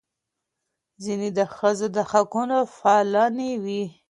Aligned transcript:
ځینې 1.03 1.29
د 1.37 1.39
ښځو 1.55 1.87
د 1.95 1.97
حقونو 2.11 2.57
فعالانې 2.75 3.51
وې. 3.63 3.83